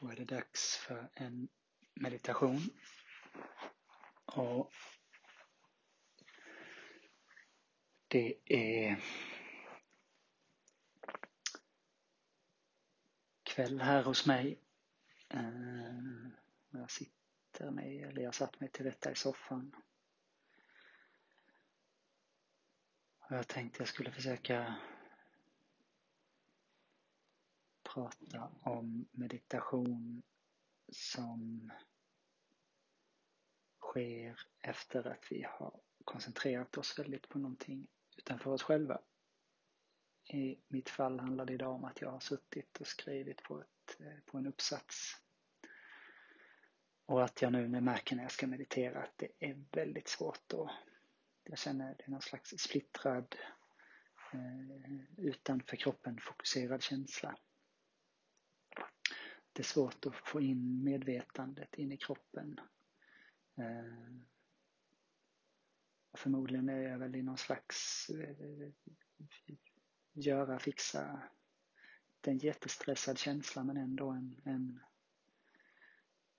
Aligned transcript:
Då 0.00 0.08
är 0.08 0.16
det 0.16 0.24
dags 0.24 0.76
för 0.76 1.10
en 1.14 1.48
meditation. 1.94 2.60
Och 4.24 4.72
det 8.08 8.34
är 8.44 9.02
kväll 13.42 13.80
här 13.80 14.02
hos 14.02 14.26
mig. 14.26 14.58
Eh, 15.28 16.28
jag 16.70 16.90
sitter 16.90 17.70
mig, 17.70 18.02
eller 18.02 18.22
jag 18.22 18.34
satt 18.34 18.60
mig 18.60 18.68
till 18.68 18.84
rätta 18.84 19.12
i 19.12 19.14
soffan. 19.14 19.76
Och 23.18 23.36
jag 23.36 23.48
tänkte 23.48 23.80
jag 23.80 23.88
skulle 23.88 24.12
försöka 24.12 24.76
prata 27.96 28.50
om 28.62 29.08
meditation 29.12 30.22
som 30.92 31.72
sker 33.80 34.40
efter 34.60 35.06
att 35.06 35.24
vi 35.30 35.42
har 35.42 35.80
koncentrerat 36.04 36.78
oss 36.78 36.98
väldigt 36.98 37.28
på 37.28 37.38
någonting 37.38 37.86
utanför 38.16 38.50
oss 38.50 38.62
själva. 38.62 39.00
I 40.24 40.58
mitt 40.68 40.88
fall 40.88 41.20
handlar 41.20 41.46
det 41.46 41.52
idag 41.52 41.74
om 41.74 41.84
att 41.84 42.00
jag 42.00 42.10
har 42.10 42.20
suttit 42.20 42.80
och 42.80 42.86
skrivit 42.86 43.42
på, 43.42 43.60
ett, 43.60 44.00
eh, 44.00 44.18
på 44.26 44.38
en 44.38 44.46
uppsats. 44.46 45.16
Och 47.06 47.24
att 47.24 47.42
jag 47.42 47.52
nu 47.52 47.80
märker 47.80 48.16
när 48.16 48.22
jag 48.22 48.32
ska 48.32 48.46
meditera 48.46 49.02
att 49.02 49.18
det 49.18 49.28
är 49.38 49.64
väldigt 49.72 50.08
svårt 50.08 50.52
att 50.52 50.70
jag 51.42 51.58
känner 51.58 51.94
det 51.94 52.04
är 52.04 52.10
någon 52.10 52.22
slags 52.22 52.50
splittrad 52.58 53.36
eh, 54.32 55.24
utanför 55.26 55.76
kroppen 55.76 56.18
fokuserad 56.20 56.82
känsla 56.82 57.38
det 59.56 59.62
är 59.62 59.64
svårt 59.64 60.06
att 60.06 60.16
få 60.16 60.40
in 60.40 60.84
medvetandet 60.84 61.74
in 61.74 61.92
i 61.92 61.96
kroppen. 61.96 62.60
Eh, 63.58 64.16
förmodligen 66.16 66.68
är 66.68 66.80
jag 66.80 66.98
väl 66.98 67.16
i 67.16 67.22
någon 67.22 67.38
slags 67.38 68.06
eh, 68.10 68.68
göra, 70.12 70.58
fixa. 70.58 71.22
Det 72.20 72.30
är 72.30 72.32
en 72.32 72.38
jättestressad 72.38 73.18
känsla 73.18 73.64
men 73.64 73.76
ändå 73.76 74.10
en, 74.10 74.40
en, 74.44 74.80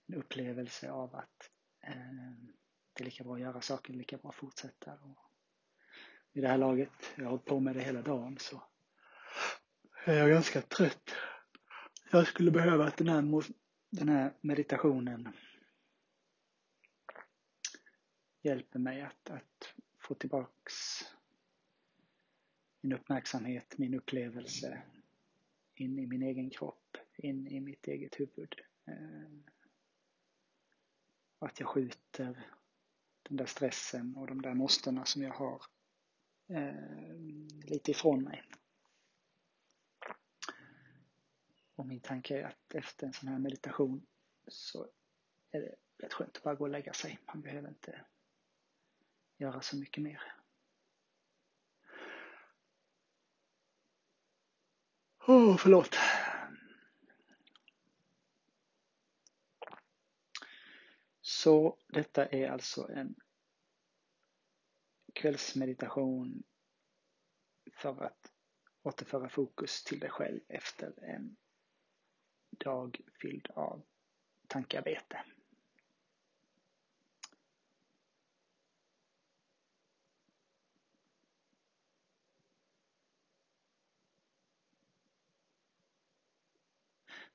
en 0.07 0.15
upplevelse 0.15 0.91
av 0.91 1.15
att 1.15 1.51
eh, 1.81 2.31
det 2.93 3.03
är 3.03 3.05
lika 3.05 3.23
bra 3.23 3.33
att 3.33 3.41
göra 3.41 3.61
saker, 3.61 3.93
lika 3.93 4.17
bra 4.17 4.29
att 4.29 4.35
fortsätta. 4.35 4.93
Och 4.93 5.17
I 6.33 6.41
det 6.41 6.47
här 6.47 6.57
laget, 6.57 7.13
jag 7.15 7.23
har 7.23 7.29
hållit 7.29 7.45
på 7.45 7.59
med 7.59 7.75
det 7.75 7.83
hela 7.83 8.01
dagen 8.01 8.37
så 8.39 8.63
är 10.05 10.17
jag 10.17 10.29
ganska 10.29 10.61
trött 10.61 11.11
jag 12.11 12.27
skulle 12.27 12.51
behöva 12.51 12.85
att 12.85 12.97
den 12.97 13.07
här, 13.07 13.43
den 13.89 14.09
här 14.09 14.33
meditationen 14.41 15.33
hjälper 18.41 18.79
mig 18.79 19.01
att, 19.01 19.29
att 19.29 19.73
få 19.99 20.13
tillbaks 20.13 20.73
min 22.81 22.93
uppmärksamhet, 22.93 23.77
min 23.77 23.93
upplevelse 23.93 24.83
in 25.75 25.99
i 25.99 26.07
min 26.07 26.23
egen 26.23 26.49
kropp, 26.49 26.97
in 27.17 27.47
i 27.47 27.59
mitt 27.59 27.87
eget 27.87 28.19
huvud. 28.19 28.55
Och 31.39 31.47
att 31.47 31.59
jag 31.59 31.69
skjuter 31.69 32.47
den 33.23 33.37
där 33.37 33.45
stressen 33.45 34.15
och 34.15 34.27
de 34.27 34.41
där 34.41 34.53
måstena 34.53 35.05
som 35.05 35.21
jag 35.21 35.33
har 35.33 35.61
eh, 36.47 37.15
lite 37.63 37.91
ifrån 37.91 38.23
mig. 38.23 38.43
Och 41.77 41.85
min 41.85 41.99
tanke 41.99 42.39
är 42.39 42.43
att 42.43 42.75
efter 42.75 43.07
en 43.07 43.13
sån 43.13 43.29
här 43.29 43.39
meditation 43.39 44.07
så 44.47 44.89
är 45.51 45.61
det 45.61 45.75
rätt 45.97 46.13
skönt 46.13 46.37
att 46.37 46.43
bara 46.43 46.55
gå 46.55 46.63
och 46.63 46.69
lägga 46.69 46.93
sig. 46.93 47.19
Man 47.27 47.41
behöver 47.41 47.69
inte 47.69 48.05
göra 49.37 49.61
så 49.61 49.77
mycket 49.77 50.03
mer. 50.03 50.21
Åh, 55.27 55.53
oh, 55.53 55.57
förlåt. 55.57 55.95
Så 61.21 61.77
detta 61.87 62.25
är 62.25 62.49
alltså 62.49 62.89
en 62.91 63.15
kvällsmeditation 65.13 66.43
för 67.73 68.03
att 68.03 68.33
återföra 68.81 69.29
fokus 69.29 69.83
till 69.83 69.99
dig 69.99 70.09
själv 70.09 70.39
efter 70.47 71.03
en 71.03 71.37
dag 72.49 73.01
fylld 73.21 73.47
av 73.53 73.81
tankearbete. 74.47 75.23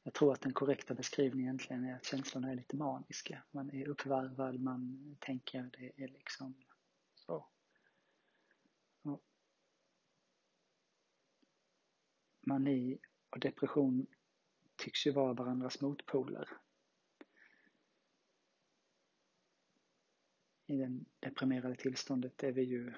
Jag 0.04 0.14
tror 0.14 0.32
att 0.32 0.40
den 0.40 0.52
korrekta 0.52 0.94
beskrivningen 0.94 1.46
egentligen 1.46 1.84
är 1.84 1.94
att 1.94 2.04
känslorna 2.04 2.50
är 2.50 2.56
lite 2.56 2.76
maniska. 2.76 3.42
Man 3.50 3.70
är 3.70 3.88
uppvarvad, 3.88 4.60
man 4.60 5.16
tänker, 5.20 5.70
det 5.78 6.04
är 6.04 6.08
liksom 6.08 6.54
så. 7.14 7.46
Mani 12.40 12.98
och 13.30 13.40
depression 13.40 14.06
tycks 14.77 15.06
ju 15.06 15.10
vara 15.10 15.33
varandras 15.33 15.81
motpoler. 15.81 16.49
I 20.66 20.77
det 20.77 21.00
deprimerade 21.21 21.77
tillståndet 21.77 22.43
är 22.43 22.53
vi 22.53 22.62
ju 22.62 22.93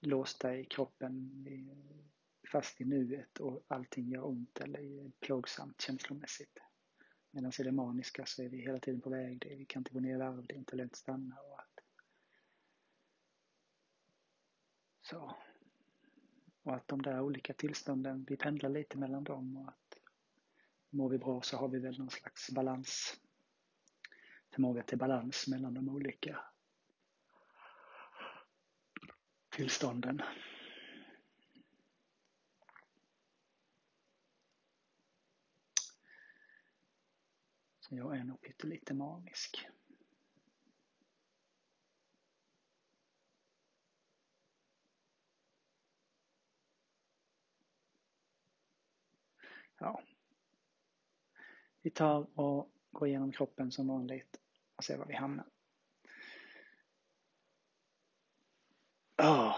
låsta 0.00 0.56
i 0.56 0.64
kroppen, 0.64 1.46
fast 2.52 2.80
i 2.80 2.84
nuet 2.84 3.40
och 3.40 3.64
allting 3.68 4.08
gör 4.08 4.26
ont 4.26 4.60
eller 4.60 4.78
är 4.78 5.10
plågsamt 5.20 5.80
känslomässigt. 5.80 6.58
Medan 7.30 7.52
i 7.60 7.62
det 7.62 7.72
maniska 7.72 8.26
så 8.26 8.42
är 8.42 8.48
vi 8.48 8.60
hela 8.60 8.78
tiden 8.78 9.00
på 9.00 9.10
väg, 9.10 9.40
det, 9.40 9.56
vi 9.56 9.64
kan 9.64 9.80
inte 9.80 9.92
gå 9.92 10.00
ner 10.00 10.14
i 10.14 10.18
varv, 10.18 10.46
det 10.46 10.54
är 10.54 10.58
inte 10.58 10.76
lätt 10.76 10.92
att 10.92 10.96
stanna 10.96 11.36
och 11.40 11.58
allt. 11.58 11.80
Så. 15.02 15.36
Och 16.62 16.74
att 16.74 16.88
de 16.88 17.02
där 17.02 17.20
olika 17.20 17.52
tillstånden, 17.54 18.24
vi 18.28 18.36
pendlar 18.36 18.70
lite 18.70 18.98
mellan 18.98 19.24
dem 19.24 19.56
och 19.56 19.68
att 19.68 19.83
mår 20.94 21.08
vi 21.08 21.18
bra 21.18 21.42
så 21.42 21.56
har 21.56 21.68
vi 21.68 21.78
väl 21.78 21.98
någon 21.98 22.10
slags 22.10 22.50
balans, 22.50 23.20
förmåga 24.50 24.82
till 24.82 24.98
balans 24.98 25.48
mellan 25.48 25.74
de 25.74 25.88
olika 25.88 26.44
tillstånden. 29.50 30.22
Så 37.80 37.96
jag 37.96 38.16
är 38.16 38.24
nog 38.24 38.40
pyttelite 38.40 38.94
manisk. 38.94 39.68
Ja, 49.78 50.02
vi 51.84 51.90
tar 51.90 52.40
och 52.40 52.70
går 52.90 53.08
igenom 53.08 53.32
kroppen 53.32 53.72
som 53.72 53.88
vanligt 53.88 54.40
och 54.76 54.84
ser 54.84 54.98
var 54.98 55.06
vi 55.06 55.14
hamnar. 55.14 55.46
Oh. 59.18 59.56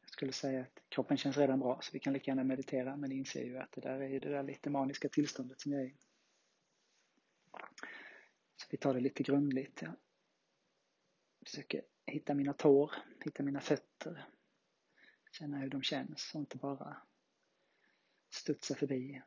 Jag 0.00 0.10
skulle 0.10 0.32
säga 0.32 0.60
att 0.60 0.82
kroppen 0.88 1.16
känns 1.16 1.36
redan 1.36 1.60
bra 1.60 1.78
så 1.82 1.90
vi 1.92 1.98
kan 1.98 2.12
lika 2.12 2.30
gärna 2.30 2.44
meditera 2.44 2.96
men 2.96 3.12
inser 3.12 3.44
ju 3.44 3.58
att 3.58 3.72
det 3.72 3.80
där 3.80 4.02
är 4.02 4.20
det 4.20 4.28
där 4.28 4.42
lite 4.42 4.70
maniska 4.70 5.08
tillståndet 5.08 5.60
som 5.60 5.72
jag 5.72 5.80
är 5.80 5.86
i. 5.86 5.96
Så 8.56 8.66
vi 8.70 8.76
tar 8.76 8.94
det 8.94 9.00
lite 9.00 9.22
grundligt. 9.22 9.82
Jag 9.82 9.94
Försöker 11.46 11.82
hitta 12.06 12.34
mina 12.34 12.52
tår, 12.52 12.92
hitta 13.24 13.42
mina 13.42 13.60
fötter, 13.60 14.26
Känna 15.32 15.58
hur 15.58 15.70
de 15.70 15.82
känns 15.82 16.34
och 16.34 16.40
inte 16.40 16.56
bara 16.56 17.02
studsa 18.30 18.74
förbi, 18.74 19.22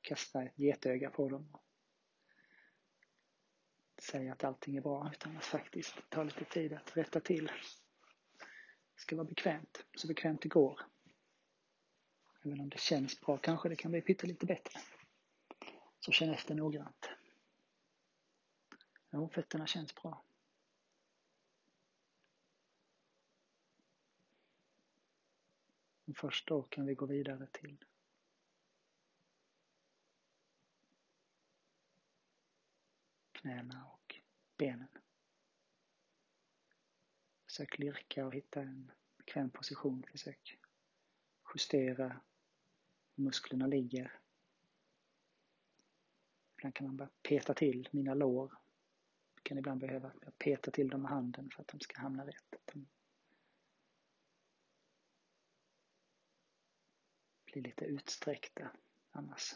kasta 0.00 0.42
ett 0.42 0.58
getöga 0.58 1.10
på 1.10 1.28
dem. 1.28 1.48
och 1.52 1.62
Säga 4.02 4.32
att 4.32 4.44
allting 4.44 4.76
är 4.76 4.80
bra 4.80 5.10
utan 5.12 5.36
att 5.36 5.44
faktiskt 5.44 5.94
ta 6.08 6.22
lite 6.22 6.44
tid 6.44 6.72
att 6.72 6.96
rätta 6.96 7.20
till. 7.20 7.46
Det 8.94 9.00
ska 9.00 9.16
vara 9.16 9.28
bekvämt, 9.28 9.86
så 9.96 10.06
bekvämt 10.06 10.42
det 10.42 10.48
går. 10.48 10.80
Även 12.44 12.60
om 12.60 12.68
det 12.68 12.80
känns 12.80 13.20
bra 13.20 13.36
kanske 13.36 13.68
det 13.68 13.76
kan 13.76 13.90
bli 13.90 14.00
pyttelite 14.00 14.46
bättre. 14.46 14.80
Så 16.00 16.12
känn 16.12 16.30
efter 16.30 16.54
noggrant. 16.54 17.08
Jo, 19.10 19.28
fötterna 19.28 19.66
känns 19.66 19.94
bra. 19.94 20.24
Och 26.12 26.18
först 26.18 26.48
då 26.48 26.62
kan 26.62 26.86
vi 26.86 26.94
gå 26.94 27.06
vidare 27.06 27.46
till 27.52 27.84
knäna 33.32 33.86
och 33.86 34.20
benen. 34.56 34.88
Försök 37.44 37.78
lirka 37.78 38.26
och 38.26 38.34
hitta 38.34 38.60
en 38.60 38.92
bekväm 39.16 39.50
position. 39.50 40.04
Försök 40.10 40.58
justera 41.54 42.20
hur 43.14 43.24
musklerna 43.24 43.66
ligger. 43.66 44.20
Ibland 46.56 46.74
kan 46.74 46.86
man 46.86 46.96
bara 46.96 47.10
peta 47.22 47.54
till 47.54 47.88
mina 47.92 48.14
lår. 48.14 48.54
Jag 49.34 49.44
kan 49.44 49.58
ibland 49.58 49.80
behöva 49.80 50.12
peta 50.38 50.70
till 50.70 50.88
dem 50.88 51.02
med 51.02 51.10
handen 51.10 51.50
för 51.50 51.60
att 51.62 51.68
de 51.68 51.80
ska 51.80 52.00
hamna 52.00 52.26
rätt. 52.26 52.54
Att 52.54 52.66
de 52.66 52.86
blir 57.52 57.62
lite 57.62 57.84
utsträckta 57.84 58.70
annars. 59.10 59.54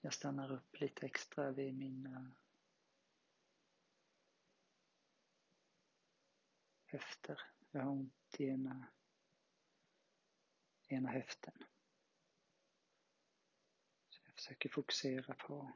Jag 0.00 0.12
stannar 0.12 0.52
upp 0.52 0.80
lite 0.80 1.06
extra 1.06 1.50
vid 1.50 1.74
mina 1.74 2.10
eh, 2.10 2.24
höfter. 6.84 7.40
Jag 7.70 7.80
har 7.80 7.90
ont 7.90 8.36
i 8.38 8.44
ena, 8.44 8.86
ena 10.88 11.10
höften. 11.10 11.64
Jag 14.40 14.44
försöker 14.44 14.68
fokusera 14.68 15.34
på 15.34 15.72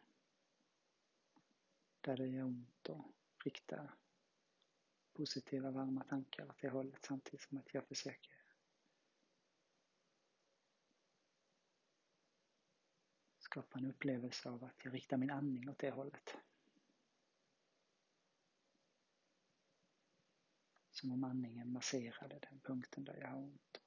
där 2.00 2.16
det 2.16 2.26
gör 2.26 2.44
ont 2.44 2.88
och 2.88 3.12
rikta 3.44 3.92
positiva 5.12 5.70
varma 5.70 6.04
tankar 6.04 6.50
åt 6.50 6.58
det 6.58 6.68
hållet 6.68 7.04
samtidigt 7.04 7.40
som 7.40 7.58
att 7.58 7.74
jag 7.74 7.86
försöker 7.86 8.32
skapa 13.38 13.78
en 13.78 13.86
upplevelse 13.86 14.48
av 14.48 14.64
att 14.64 14.84
jag 14.84 14.94
riktar 14.94 15.16
min 15.16 15.30
andning 15.30 15.68
åt 15.68 15.78
det 15.78 15.90
hållet. 15.90 16.36
Som 20.90 21.12
om 21.12 21.24
andningen 21.24 21.72
masserade 21.72 22.38
den 22.38 22.60
punkten 22.60 23.04
där 23.04 23.16
jag 23.16 23.28
har 23.28 23.38
ont. 23.38 23.80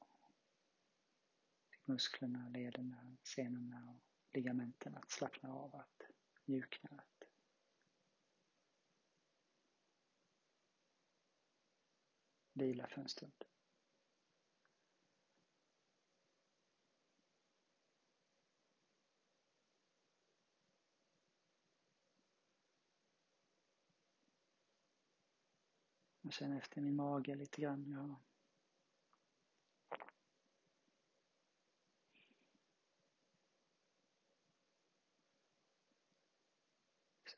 Fick 1.69 1.87
musklerna, 1.87 2.49
lederna, 2.49 3.17
senorna 3.23 3.89
och 3.89 4.16
ligamenten 4.33 4.95
att 4.95 5.11
slappna 5.11 5.53
av, 5.53 5.75
att 5.75 6.01
mjukna, 6.45 6.89
att 6.89 7.27
vila 12.53 12.87
för 12.87 13.01
en 13.01 13.09
stund. 13.09 13.43
Jag 26.21 26.33
känner 26.33 26.57
efter 26.57 26.81
min 26.81 26.95
mage 26.95 27.35
lite 27.35 27.61
grann. 27.61 28.26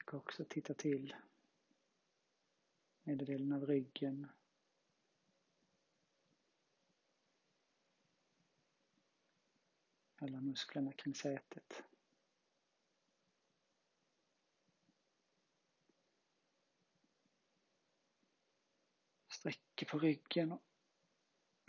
Ska 0.10 0.18
försöker 0.18 0.18
också 0.18 0.46
titta 0.46 0.74
till 0.74 1.16
nedre 3.04 3.26
delen 3.26 3.54
av 3.54 3.66
ryggen. 3.66 4.28
Alla 10.16 10.42
musklerna 10.42 10.92
kring 10.92 11.16
sätet. 11.16 11.84
sträcker 19.30 19.86
på 19.86 20.00
ryggen 20.00 20.52
och 20.52 20.62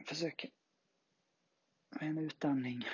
försöker 0.06 0.50
med 1.88 2.08
en 2.08 2.18
utandning 2.18 2.84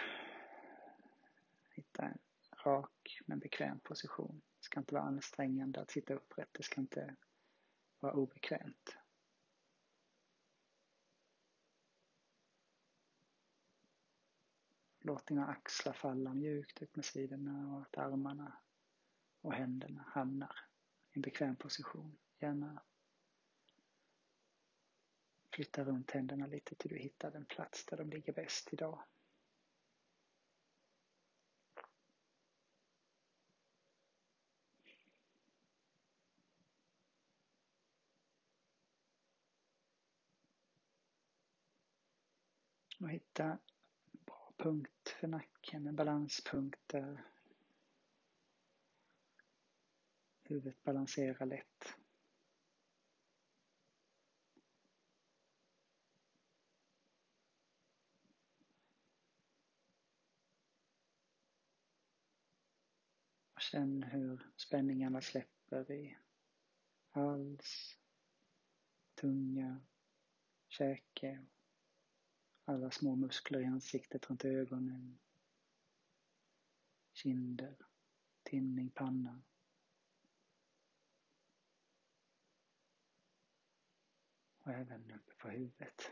hitta 1.74 2.02
en 2.02 2.18
rak 2.64 3.20
men 3.26 3.38
bekväm 3.38 3.80
position. 3.80 4.42
Det 4.66 4.68
ska 4.68 4.80
inte 4.80 4.94
vara 4.94 5.04
ansträngande 5.04 5.80
att 5.80 5.90
sitta 5.90 6.14
upprätt, 6.14 6.48
det 6.52 6.62
ska 6.62 6.80
inte 6.80 7.16
vara 8.00 8.12
obekvämt. 8.12 8.96
Låt 14.98 15.26
dina 15.26 15.46
axlar 15.46 15.92
falla 15.92 16.34
mjukt 16.34 16.82
ut 16.82 16.96
med 16.96 17.04
sidorna 17.04 17.76
och 17.76 17.82
att 17.82 17.98
armarna 17.98 18.58
och 19.40 19.54
händerna 19.54 20.04
hamnar 20.08 20.58
i 21.12 21.18
en 21.18 21.22
bekväm 21.22 21.56
position. 21.56 22.18
Gärna 22.38 22.82
Flytta 25.50 25.84
runt 25.84 26.10
händerna 26.10 26.46
lite 26.46 26.74
till 26.74 26.90
du 26.90 26.98
hittar 26.98 27.30
den 27.30 27.44
plats 27.44 27.86
där 27.86 27.96
de 27.96 28.10
ligger 28.10 28.32
bäst 28.32 28.72
idag. 28.72 29.04
Och 43.06 43.12
hitta 43.12 43.44
en 43.44 43.58
bra 44.26 44.52
punkt 44.56 45.08
för 45.20 45.28
nacken, 45.28 45.86
en 45.86 45.96
balanspunkt 45.96 46.80
där 46.86 47.24
huvudet 50.42 50.82
balanserar 50.82 51.46
lätt. 51.46 51.96
och 63.54 63.60
Känn 63.60 64.02
hur 64.02 64.50
spänningarna 64.56 65.20
släpper 65.20 65.90
i 65.90 66.16
hals, 67.08 67.98
tunga, 69.14 69.80
käke, 70.68 71.46
alla 72.68 72.90
små 72.90 73.16
muskler 73.16 73.60
i 73.60 73.64
ansiktet 73.64 74.30
runt 74.30 74.44
ögonen, 74.44 75.18
kinder, 77.12 77.76
tinning, 78.42 78.90
panna. 78.90 79.42
Och 84.58 84.72
även 84.72 85.10
uppe 85.10 85.34
på 85.34 85.48
huvudet. 85.48 86.10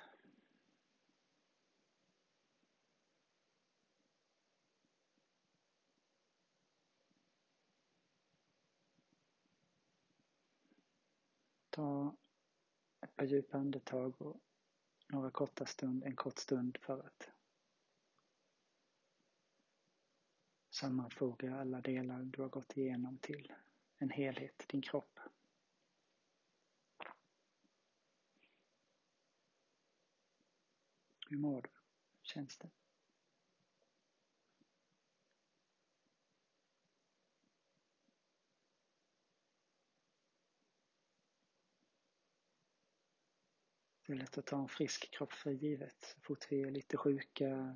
Ta 11.70 12.16
ett 13.00 13.16
par 13.16 13.24
djupa 13.24 13.58
andetag 13.58 14.22
och 14.22 14.40
några 15.14 15.30
korta 15.30 15.66
stund, 15.66 16.04
en 16.04 16.16
kort 16.16 16.38
stund 16.38 16.78
för 16.80 17.00
att 17.06 17.30
sammanfoga 20.70 21.60
alla 21.60 21.80
delar 21.80 22.22
du 22.22 22.42
har 22.42 22.48
gått 22.48 22.76
igenom 22.76 23.18
till 23.18 23.52
en 23.98 24.10
helhet, 24.10 24.64
din 24.68 24.82
kropp. 24.82 25.20
Hur 31.28 31.36
mår 31.38 31.62
du? 31.62 31.68
Hur 31.68 32.22
Känns 32.22 32.58
det? 32.58 32.70
det 44.14 44.18
är 44.18 44.20
lätt 44.20 44.38
att 44.38 44.46
ta 44.46 44.58
en 44.58 44.68
frisk 44.68 45.10
kropp 45.10 45.32
för 45.32 45.50
givet. 45.50 46.04
Så 46.04 46.20
fort 46.20 46.52
vi 46.52 46.62
är 46.62 46.70
lite 46.70 46.96
sjuka 46.96 47.74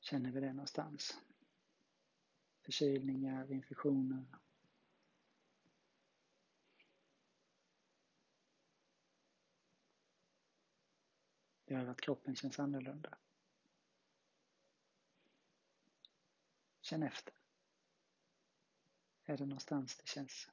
känner 0.00 0.30
vi 0.30 0.40
det 0.40 0.52
någonstans. 0.52 1.20
Förkylningar, 2.60 3.52
infektioner. 3.52 4.24
Gör 11.66 11.86
att 11.86 12.00
kroppen 12.00 12.36
känns 12.36 12.58
annorlunda. 12.58 13.18
Känn 16.80 17.02
efter. 17.02 17.34
Är 19.24 19.36
det 19.36 19.46
någonstans 19.46 19.96
det 19.96 20.08
känns 20.08 20.50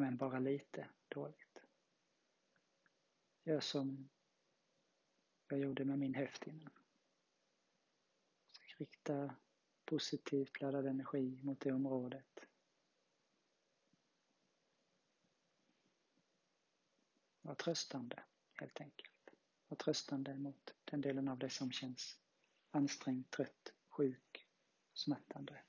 om 0.00 0.06
än 0.06 0.16
bara 0.16 0.38
lite 0.38 0.88
dåligt. 1.08 1.62
Gör 3.44 3.60
som 3.60 4.08
jag 5.48 5.58
gjorde 5.58 5.84
med 5.84 5.98
min 5.98 6.14
höft 6.14 6.46
innan. 6.46 6.72
Försök 8.52 8.80
rikta 8.80 9.36
positivt 9.84 10.60
laddad 10.60 10.86
energi 10.86 11.40
mot 11.42 11.60
det 11.60 11.72
området. 11.72 12.40
Var 17.42 17.54
tröstande 17.54 18.22
helt 18.52 18.80
enkelt. 18.80 19.30
Var 19.68 19.76
tröstande 19.76 20.38
mot 20.38 20.74
den 20.84 21.00
delen 21.00 21.28
av 21.28 21.38
dig 21.38 21.50
som 21.50 21.72
känns 21.72 22.18
ansträngd, 22.70 23.30
trött, 23.30 23.72
sjuk, 23.88 24.48
smärtande. 24.92 25.62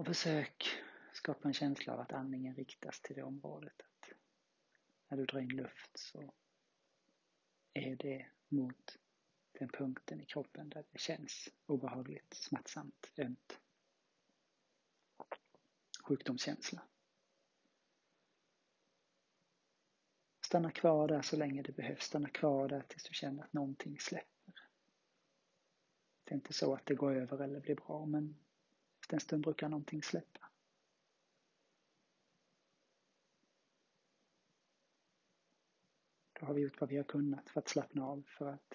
Och 0.00 0.06
försök 0.06 0.68
skapa 1.12 1.48
en 1.48 1.54
känsla 1.54 1.92
av 1.92 2.00
att 2.00 2.12
andningen 2.12 2.54
riktas 2.54 3.00
till 3.00 3.16
det 3.16 3.22
området. 3.22 3.82
Att 3.82 4.12
när 5.08 5.16
du 5.18 5.26
drar 5.26 5.40
in 5.40 5.56
luft 5.56 5.98
så 5.98 6.34
är 7.72 7.96
det 7.96 8.26
mot 8.48 8.98
den 9.52 9.68
punkten 9.68 10.20
i 10.20 10.26
kroppen 10.26 10.68
där 10.68 10.84
det 10.90 10.98
känns 10.98 11.48
obehagligt, 11.66 12.34
smärtsamt, 12.34 13.12
ömt. 13.16 13.58
Sjukdomskänsla. 16.04 16.82
Stanna 20.46 20.70
kvar 20.70 21.08
där 21.08 21.22
så 21.22 21.36
länge 21.36 21.62
det 21.62 21.72
behövs. 21.72 22.02
Stanna 22.02 22.28
kvar 22.28 22.68
där 22.68 22.82
tills 22.82 23.04
du 23.04 23.14
känner 23.14 23.44
att 23.44 23.52
någonting 23.52 23.98
släpper. 23.98 24.54
Det 26.24 26.32
är 26.32 26.36
inte 26.36 26.52
så 26.52 26.74
att 26.74 26.86
det 26.86 26.94
går 26.94 27.16
över 27.16 27.38
eller 27.38 27.60
blir 27.60 27.74
bra, 27.76 28.06
men 28.06 28.36
efter 29.10 29.16
en 29.16 29.20
stund 29.20 29.42
brukar 29.42 29.68
någonting 29.68 30.02
släppa. 30.02 30.50
Då 36.32 36.46
har 36.46 36.54
vi 36.54 36.60
gjort 36.60 36.80
vad 36.80 36.90
vi 36.90 36.96
har 36.96 37.04
kunnat 37.04 37.50
för 37.50 37.60
att 37.60 37.68
slappna 37.68 38.04
av, 38.04 38.22
för 38.22 38.46
att 38.46 38.74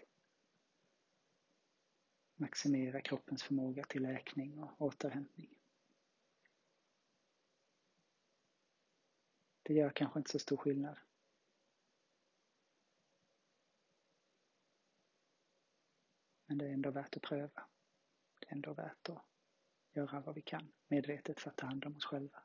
maximera 2.35 3.01
kroppens 3.01 3.43
förmåga 3.43 3.83
till 3.83 4.03
läkning 4.03 4.59
och 4.59 4.81
återhämtning. 4.81 5.59
Det 9.63 9.73
gör 9.73 9.89
kanske 9.89 10.19
inte 10.19 10.31
så 10.31 10.39
stor 10.39 10.57
skillnad 10.57 10.99
Men 16.45 16.57
det 16.57 16.65
är 16.65 16.73
ändå 16.73 16.91
värt 16.91 17.17
att 17.17 17.23
pröva. 17.23 17.67
Det 18.39 18.47
är 18.47 18.53
ändå 18.53 18.73
värt 18.73 19.09
att 19.09 19.34
göra 19.95 20.19
vad 20.19 20.35
vi 20.35 20.41
kan 20.41 20.71
medvetet 20.87 21.39
för 21.39 21.49
att 21.49 21.57
ta 21.57 21.65
hand 21.67 21.85
om 21.85 21.95
oss 21.95 22.05
själva. 22.05 22.37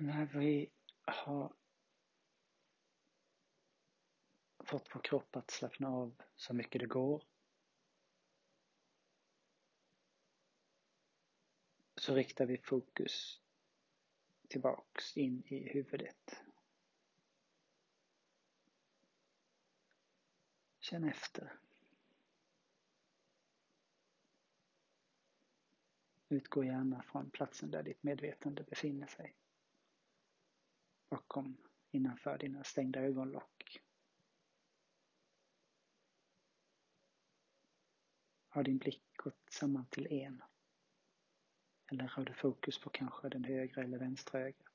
När 0.00 0.26
vi 0.26 0.70
har 1.04 1.52
fått 4.58 4.94
vår 4.94 5.00
kropp 5.00 5.36
att 5.36 5.50
slappna 5.50 5.88
av 5.88 6.22
så 6.36 6.54
mycket 6.54 6.80
det 6.80 6.86
går 6.86 7.24
så 11.96 12.14
riktar 12.14 12.46
vi 12.46 12.58
fokus 12.58 13.40
tillbaks 14.48 15.16
in 15.16 15.42
i 15.46 15.68
huvudet. 15.68 16.42
Känn 20.80 21.04
efter. 21.04 21.58
Utgå 26.28 26.64
gärna 26.64 27.02
från 27.02 27.30
platsen 27.30 27.70
där 27.70 27.82
ditt 27.82 28.02
medvetande 28.02 28.62
befinner 28.62 29.06
sig 29.06 29.34
bakom, 31.08 31.56
innanför 31.90 32.38
dina 32.38 32.64
stängda 32.64 33.00
ögonlock. 33.00 33.82
Har 38.48 38.62
din 38.62 38.78
blick 38.78 39.16
gått 39.16 39.50
samman 39.50 39.86
till 39.86 40.06
en? 40.12 40.42
Eller 41.86 42.04
har 42.04 42.24
du 42.24 42.34
fokus 42.34 42.78
på 42.78 42.90
kanske 42.90 43.28
den 43.28 43.44
högra 43.44 43.82
eller 43.82 43.98
vänstra 43.98 44.40
ögat? 44.40 44.68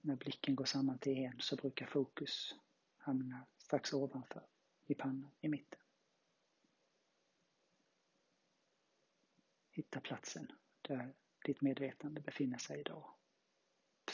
När 0.00 0.16
blicken 0.16 0.56
går 0.56 0.64
samman 0.64 0.98
till 0.98 1.18
en 1.18 1.40
så 1.40 1.56
brukar 1.56 1.86
fokus 1.86 2.54
hamna 2.96 3.46
strax 3.58 3.92
ovanför, 3.92 4.46
i 4.86 4.94
pannan, 4.94 5.30
i 5.40 5.48
mitten. 5.48 5.80
Hitta 9.70 10.00
platsen 10.00 10.52
där 10.82 11.14
ditt 11.44 11.60
medvetande 11.60 12.20
befinner 12.20 12.58
sig 12.58 12.80
idag. 12.80 13.14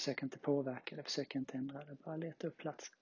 Försök 0.01 0.23
inte 0.23 0.39
påverka 0.39 0.97
det, 0.97 1.03
försök 1.03 1.35
inte 1.35 1.59
ändra 1.59 1.85
det, 1.85 1.95
bara 1.95 2.17
leta 2.17 2.47
upp 2.47 2.57
platsen. 2.57 2.99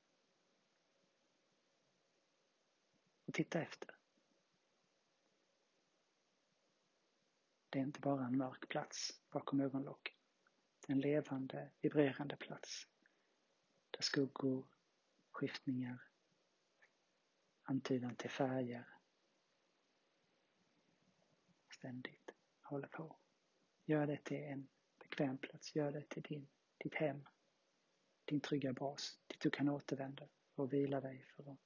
Och 3.25 3.35
titta 3.35 3.61
efter. 3.61 3.97
Det 7.71 7.79
är 7.79 7.83
inte 7.83 8.01
bara 8.01 8.27
en 8.27 8.37
mörk 8.37 8.69
plats 8.69 9.23
bakom 9.31 9.61
ögonlocken. 9.61 10.15
Det 10.81 10.93
är 10.93 10.95
en 10.95 11.01
levande, 11.01 11.71
vibrerande 11.81 12.37
plats. 12.37 12.89
Där 13.91 14.03
skuggor, 14.03 14.67
skiftningar, 15.31 16.03
antydan 17.63 18.17
till 18.17 18.31
färger 18.31 18.99
ständigt 21.71 22.31
håller 22.63 22.89
på. 22.89 23.17
Gör 23.85 24.07
det 24.07 24.25
till 24.25 24.43
en 24.43 24.69
bekväm 24.99 25.39
plats, 25.39 25.75
gör 25.75 25.93
det 25.93 26.09
till 26.09 26.23
din 26.23 26.49
ditt 26.79 26.95
hem, 26.95 27.29
din 28.25 28.41
trygga 28.41 28.73
bas, 28.73 29.19
dit 29.27 29.41
du 29.41 29.51
kan 29.51 29.69
återvända 29.69 30.29
och 30.55 30.73
vila 30.73 31.01
dig 31.01 31.27
för 31.37 31.51
att 31.53 31.59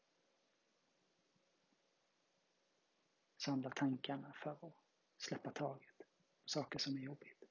samla 3.36 3.70
tankarna 3.70 4.32
för 4.32 4.50
att 4.50 4.74
släppa 5.18 5.50
taget 5.50 5.98
på 5.98 6.04
saker 6.48 6.78
som 6.78 6.96
är 6.96 7.00
jobbigt. 7.00 7.42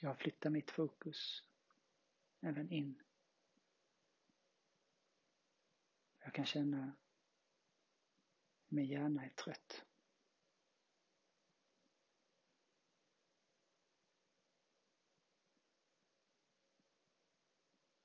Jag 0.00 0.18
flyttar 0.18 0.50
mitt 0.50 0.70
fokus 0.70 1.44
även 2.40 2.70
in. 2.70 3.02
Jag 6.18 6.34
kan 6.34 6.46
känna 6.46 6.96
Min 8.68 8.86
hjärna 8.86 9.24
är 9.24 9.28
trött. 9.28 9.84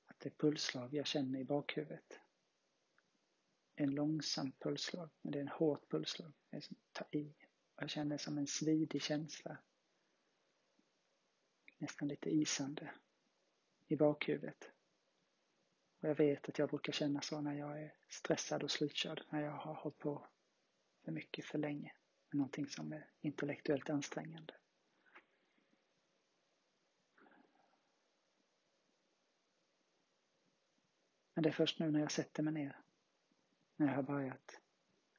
Att 0.06 0.20
det 0.20 0.38
pulsslag 0.38 0.94
jag 0.94 1.06
känner 1.06 1.38
i 1.38 1.44
bakhuvudet 1.44 2.20
en 3.76 3.90
långsam 3.90 4.52
pulsslag, 4.52 5.10
men 5.22 5.32
det 5.32 5.38
är 5.38 5.42
en 5.42 5.48
hårt 5.48 5.90
pulsslag. 5.90 6.32
Det 6.50 6.56
är 6.56 6.60
som 6.60 6.76
att 6.76 6.92
ta 6.92 7.18
i. 7.18 7.34
Jag 7.76 7.90
känner 7.90 8.18
som 8.18 8.38
en 8.38 8.46
svidig 8.46 9.02
känsla. 9.02 9.58
Nästan 11.78 12.08
lite 12.08 12.30
isande 12.30 12.94
i 13.88 13.96
bakhuvudet. 13.96 14.70
Och 16.00 16.08
jag 16.08 16.14
vet 16.14 16.48
att 16.48 16.58
jag 16.58 16.68
brukar 16.68 16.92
känna 16.92 17.20
så 17.20 17.40
när 17.40 17.54
jag 17.54 17.82
är 17.82 17.94
stressad 18.08 18.62
och 18.62 18.70
slutkörd, 18.70 19.22
när 19.30 19.42
jag 19.42 19.52
har 19.52 19.74
hållit 19.74 19.98
på 19.98 20.26
för 21.04 21.12
mycket 21.12 21.44
för 21.44 21.58
länge 21.58 21.92
med 22.30 22.38
någonting 22.38 22.68
som 22.68 22.92
är 22.92 23.10
intellektuellt 23.20 23.90
ansträngande. 23.90 24.54
Men 31.34 31.42
det 31.42 31.48
är 31.48 31.52
först 31.52 31.78
nu 31.78 31.90
när 31.90 32.00
jag 32.00 32.12
sätter 32.12 32.42
mig 32.42 32.52
ner 32.52 32.80
när 33.76 33.86
jag 33.86 33.94
har 33.94 34.02
börjat 34.02 34.60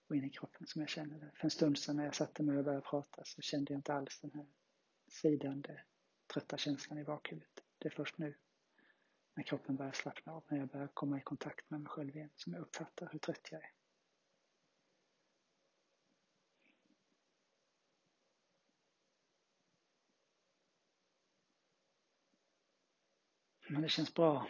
gå 0.07 0.15
in 0.15 0.23
i 0.23 0.29
kroppen 0.29 0.67
som 0.67 0.81
jag 0.81 0.89
känner 0.89 1.19
det. 1.19 1.31
För 1.35 1.43
en 1.43 1.51
stund 1.51 1.77
sedan 1.77 1.95
när 1.95 2.05
jag 2.05 2.15
satte 2.15 2.43
mig 2.43 2.57
och 2.57 2.63
började 2.63 2.85
prata 2.85 3.23
så 3.25 3.41
kände 3.41 3.73
jag 3.73 3.79
inte 3.79 3.93
alls 3.93 4.19
den 4.19 4.31
här 4.31 4.45
sidande, 5.07 5.81
trötta 6.33 6.57
känslan 6.57 6.99
i 6.99 7.03
bakhuvudet. 7.03 7.63
Det 7.77 7.87
är 7.87 7.93
först 7.93 8.17
nu 8.17 8.35
när 9.35 9.43
kroppen 9.43 9.75
börjar 9.75 9.91
slappna 9.91 10.33
av, 10.33 10.43
när 10.47 10.57
jag 10.57 10.67
börjar 10.67 10.87
komma 10.87 11.17
i 11.17 11.21
kontakt 11.21 11.69
med 11.69 11.81
mig 11.81 11.89
själv 11.89 12.15
igen 12.15 12.29
som 12.35 12.53
jag 12.53 12.61
uppfattar 12.61 13.09
hur 13.11 13.19
trött 13.19 13.47
jag 13.51 13.63
är. 13.63 13.71
Men 23.67 23.81
det 23.81 23.89
känns 23.89 24.13
bra 24.13 24.47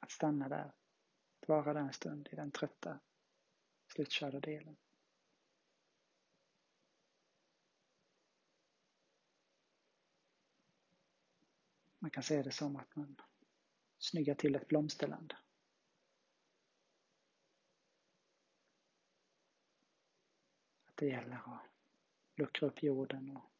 att 0.00 0.10
stanna 0.10 0.48
där 0.48 0.72
vara 1.46 1.72
där 1.72 1.80
en 1.80 1.92
stund 1.92 2.28
i 2.32 2.36
den 2.36 2.50
trötta, 2.50 3.00
slutkörda 3.86 4.40
delen. 4.40 4.76
Man 12.04 12.10
kan 12.10 12.22
se 12.22 12.42
det 12.42 12.52
som 12.52 12.76
att 12.76 12.96
man 12.96 13.20
snyggar 13.98 14.34
till 14.34 14.54
ett 14.54 14.68
blomsterland. 14.68 15.34
Att 20.84 20.96
det 20.96 21.06
gäller 21.06 21.34
att 21.36 21.70
luckra 22.34 22.68
upp 22.68 22.82
jorden 22.82 23.36
och 23.36 23.52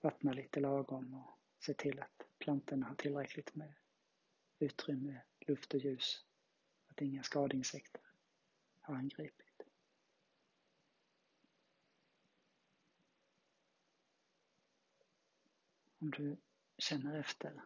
vattna 0.00 0.32
lite 0.32 0.60
lagom 0.60 1.14
och 1.14 1.38
se 1.58 1.74
till 1.74 2.00
att 2.00 2.26
plantorna 2.38 2.86
har 2.86 2.94
tillräckligt 2.94 3.54
med 3.54 3.74
utrymme, 4.58 5.22
luft 5.40 5.74
och 5.74 5.80
ljus 5.80 6.24
att 6.86 7.00
inga 7.00 7.22
skadeinsekter 7.22 8.02
har 8.80 8.94
angripit. 8.94 9.62
Om 15.98 16.10
du 16.10 16.36
känner 16.80 17.18
efter. 17.18 17.62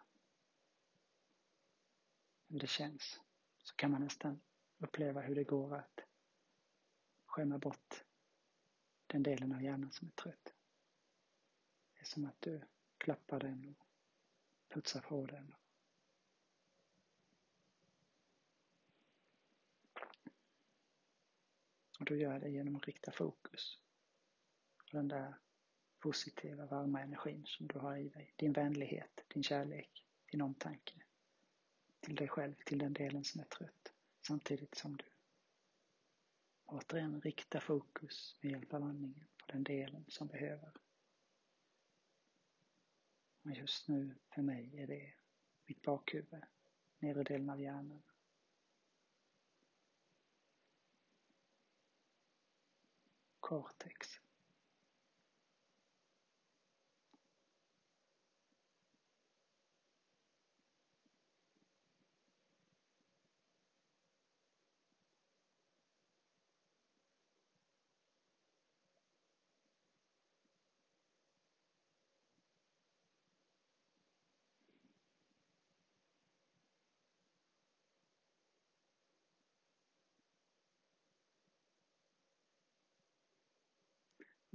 Hur 2.47 2.59
det 2.59 2.67
känns. 2.67 3.21
Så 3.63 3.75
kan 3.77 3.91
man 3.91 4.03
nästan 4.03 4.41
uppleva 4.79 5.21
hur 5.21 5.35
det 5.35 5.45
går 5.45 5.75
att 5.75 6.01
skämma 7.27 7.59
bort 7.59 8.05
den 9.07 9.23
delen 9.23 9.53
av 9.53 9.63
hjärnan 9.63 9.93
som 9.93 10.09
är 10.09 10.13
trött. 10.13 10.55
Det 11.95 12.01
är 12.01 12.05
som 12.05 12.27
att 12.27 12.41
du 12.41 12.63
klappar 12.99 13.41
den 13.41 13.69
och 13.69 13.87
putsar 14.69 15.01
på 15.01 15.27
den. 15.27 15.55
Och 21.99 22.05
du 22.05 22.21
gör 22.21 22.41
det 22.41 22.51
genom 22.51 22.77
att 22.77 22.85
rikta 22.85 23.13
fokus 23.13 23.79
på 24.77 24.97
den 24.97 25.09
där 25.09 25.44
positiva, 26.05 26.67
varma 26.67 27.01
energin 27.01 27.47
som 27.47 27.67
du 27.67 27.79
har 27.79 27.97
i 27.97 28.09
dig. 28.09 28.35
Din 28.37 28.53
vänlighet, 28.53 29.25
din 29.29 29.43
kärlek, 29.43 30.07
din 30.31 30.41
omtanke 30.41 31.03
till 32.01 32.15
dig 32.15 32.29
själv, 32.29 32.55
till 32.65 32.79
den 32.79 32.93
delen 32.93 33.25
som 33.25 33.41
är 33.41 33.45
trött. 33.45 33.93
Samtidigt 34.27 34.75
som 34.75 34.97
du 34.97 35.05
återigen 36.65 37.21
riktar 37.21 37.61
fokus 37.61 38.39
med 38.41 38.53
hjälp 38.53 38.75
av 38.75 38.83
andningen 38.83 39.29
på 39.37 39.53
den 39.53 39.65
delen 39.65 40.05
som 40.09 40.29
behöver. 40.29 40.73
Och 43.43 43.51
just 43.51 43.89
nu 43.89 44.15
för 44.35 44.43
mig 44.43 44.81
är 44.81 44.87
det 44.87 45.15
mitt 45.67 45.83
bakhuvud, 45.83 46.45
nedre 46.99 47.23
delen 47.23 47.51
av 47.51 47.61
hjärnan. 47.61 48.03
cortex 53.41 54.24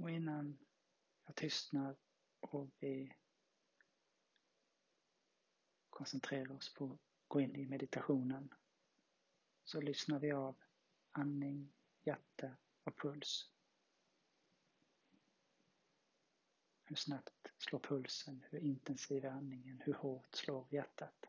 Och 0.00 0.10
innan 0.10 0.58
jag 1.26 1.36
tystnar 1.36 1.96
och 2.40 2.70
vi 2.78 3.16
koncentrerar 5.90 6.52
oss 6.52 6.74
på 6.74 6.92
att 6.92 7.00
gå 7.28 7.40
in 7.40 7.56
i 7.56 7.66
meditationen 7.66 8.54
så 9.64 9.80
lyssnar 9.80 10.18
vi 10.18 10.32
av 10.32 10.56
andning, 11.12 11.72
hjärta 12.02 12.56
och 12.84 12.96
puls. 12.96 13.50
Hur 16.84 16.96
snabbt 16.96 17.52
slår 17.58 17.78
pulsen? 17.78 18.44
Hur 18.50 18.58
intensiv 18.58 19.24
är 19.24 19.30
andningen? 19.30 19.80
Hur 19.84 19.94
hårt 19.94 20.34
slår 20.34 20.66
hjärtat? 20.70 21.26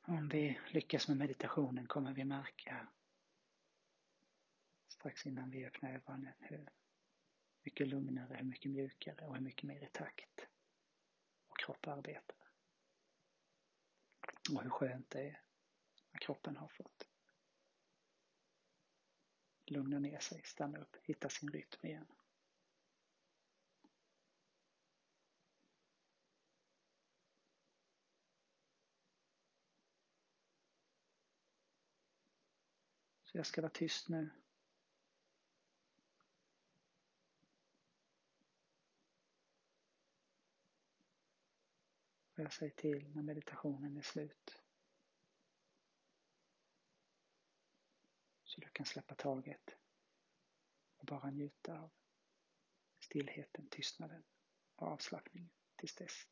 Om 0.00 0.28
vi 0.28 0.58
lyckas 0.70 1.08
med 1.08 1.16
meditationen 1.16 1.86
kommer 1.86 2.12
vi 2.12 2.24
märka 2.24 2.88
strax 5.06 5.26
innan 5.26 5.50
vi 5.50 5.66
öppnar 5.66 5.90
ögonen 5.90 6.32
hur 6.38 6.68
mycket 7.62 7.88
lugnare, 7.88 8.36
hur 8.36 8.44
mycket 8.44 8.70
mjukare 8.70 9.26
och 9.26 9.34
hur 9.34 9.42
mycket 9.42 9.62
mer 9.62 9.84
i 9.84 9.88
takt 9.92 10.46
vår 11.48 11.56
kropp 11.56 11.86
arbetar. 11.86 12.36
Och 14.50 14.62
hur 14.62 14.70
skönt 14.70 15.10
det 15.10 15.28
är 15.28 15.42
när 16.10 16.20
kroppen 16.20 16.56
har 16.56 16.68
fått 16.68 17.08
lugna 19.66 19.98
ner 19.98 20.18
sig, 20.18 20.42
stanna 20.44 20.78
upp, 20.78 20.96
hitta 21.02 21.28
sin 21.28 21.52
rytm 21.52 21.86
igen. 21.86 22.06
Så 33.24 33.38
jag 33.38 33.46
ska 33.46 33.60
vara 33.60 33.72
tyst 33.72 34.08
nu 34.08 34.30
Och 42.46 42.52
sig 42.52 42.70
till 42.70 43.08
när 43.08 43.22
meditationen 43.22 43.96
är 43.96 44.02
slut. 44.02 44.62
Så 48.44 48.60
du 48.60 48.68
kan 48.68 48.86
släppa 48.86 49.14
taget 49.14 49.76
och 50.96 51.06
bara 51.06 51.30
njuta 51.30 51.78
av 51.80 51.90
stillheten, 53.00 53.68
tystnaden 53.68 54.24
och 54.76 54.86
avslappningen 54.88 55.50
tills 55.76 55.94
dess. 55.94 56.26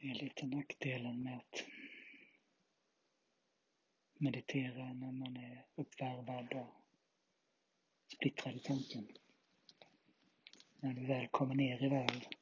Det 0.00 0.10
är 0.10 0.14
lite 0.14 0.46
nackdelen 0.46 1.22
med 1.22 1.36
att 1.36 1.64
meditera 4.18 4.92
när 4.92 5.12
man 5.12 5.36
är 5.36 5.66
uppvärvad 5.74 6.52
och 6.52 6.74
splittrad 8.06 8.56
i 8.56 8.58
tanken. 8.58 9.08
När 10.80 10.94
du 10.94 11.06
väl 11.06 11.28
kommer 11.28 11.54
ner 11.54 11.84
i 11.84 11.88
värld, 11.88 12.36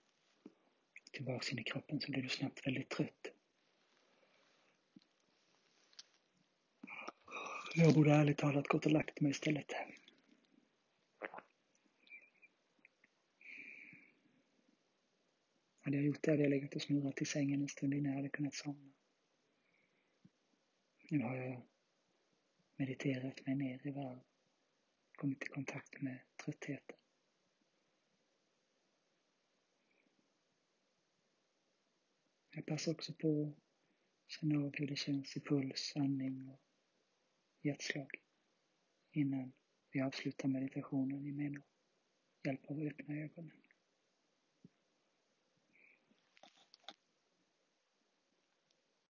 tillbaks 1.13 1.53
in 1.53 1.59
i 1.59 1.65
kroppen, 1.65 2.01
så 2.01 2.13
blir 2.13 2.23
du 2.23 2.29
snabbt 2.29 2.67
väldigt 2.67 2.91
trött. 2.91 3.27
Jag 7.75 7.95
borde 7.95 8.13
ärligt 8.15 8.39
talat 8.39 8.69
gått 8.69 8.87
och 8.87 8.93
lagt 8.93 9.21
mig 9.21 9.31
istället. 9.31 9.73
Hade 15.97 16.05
jag 16.05 16.15
gjort 16.15 16.23
det 16.23 16.31
hade 16.31 16.43
jag 16.43 16.51
legat 16.51 16.77
och 16.77 16.83
snurrat 16.83 17.23
i 17.23 17.25
sängen 17.25 17.63
en 17.63 17.69
stund 17.69 17.95
innan 17.95 18.11
jag 18.11 18.17
hade 18.17 18.29
kunnat 18.29 18.55
somna. 18.55 18.93
Nu 21.11 21.23
har 21.23 21.37
jag 21.37 21.63
mediterat 22.77 23.47
mig 23.47 23.55
ner 23.55 23.87
i 23.87 23.91
varv, 23.91 24.21
kommit 25.17 25.43
i 25.43 25.47
kontakt 25.47 26.01
med 26.01 26.19
tröttheten. 26.45 26.97
Jag 32.51 32.67
passar 32.67 32.93
också 32.93 33.13
på 33.15 33.53
att 34.25 34.31
känna 34.33 34.65
av 34.65 34.73
hur 34.77 34.87
det 34.87 34.97
känns 34.97 35.37
i 35.37 35.41
puls, 35.41 35.93
andning 35.97 36.49
och 36.49 36.63
hjärtslag 37.63 38.11
innan 39.13 39.53
vi 39.91 40.01
avslutar 40.01 40.49
meditationen 40.49 41.27
i 41.27 41.33
med 41.33 41.63
hjälp 42.45 42.71
av 42.71 42.79
att 42.79 42.87
öppna 42.87 43.15
ögonen. 43.15 43.66